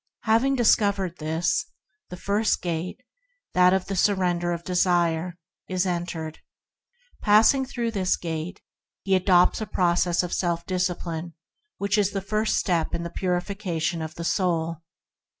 [0.23, 1.67] Having discovered this,
[2.09, 3.03] the first Gate,
[3.53, 6.41] that of the Surrender of Desire, is THE FINDING OF A PRINCIPLE
[7.21, 7.21] 45 entered.
[7.61, 8.61] Passing through this Gate,
[9.03, 11.35] he adopts a process of self discipline
[11.77, 14.77] which is the first step in the purification of the soul.